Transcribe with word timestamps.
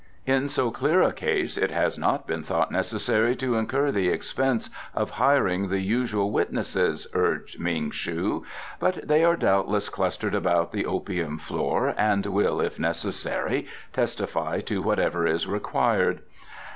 "In 0.25 0.49
so 0.49 0.71
clear 0.71 1.03
a 1.03 1.13
case 1.13 1.59
it 1.59 1.69
has 1.69 1.95
not 1.95 2.25
been 2.25 2.41
thought 2.41 2.71
necessary 2.71 3.35
to 3.35 3.53
incur 3.55 3.91
the 3.91 4.07
expense 4.09 4.67
of 4.95 5.11
hiring 5.21 5.69
the 5.69 5.77
usual 5.81 6.31
witnesses," 6.31 7.05
urged 7.13 7.59
Ming 7.59 7.91
shu; 7.91 8.43
"but 8.79 9.07
they 9.07 9.23
are 9.23 9.35
doubtless 9.37 9.89
clustered 9.89 10.33
about 10.33 10.71
the 10.71 10.87
opium 10.87 11.37
floor 11.37 11.93
and 11.99 12.25
will, 12.25 12.59
if 12.61 12.79
necessary, 12.79 13.67
testify 13.93 14.59
to 14.61 14.81
whatever 14.81 15.27
is 15.27 15.45
required." 15.45 16.21